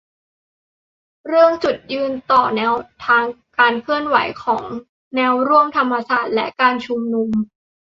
[1.25, 2.73] เรื่อง จุดยืนต่อแนว
[3.05, 3.25] ทาง
[3.57, 4.63] การเคลื่อนไหวของ
[5.15, 7.29] แนวร่วมธรรมศาสตร์และการชุมนุม